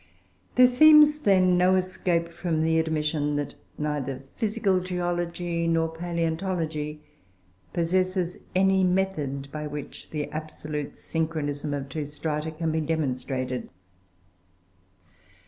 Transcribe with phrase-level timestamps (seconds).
[0.55, 7.01] There seems, then, no escape from the admission that neither physical geology, nor palaeontology,
[7.71, 13.69] possesses any method by which the absolute synchronism of two strata can be demonstrated.